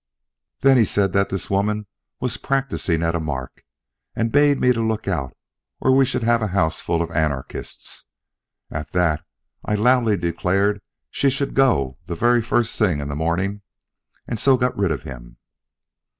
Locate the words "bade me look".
4.31-5.07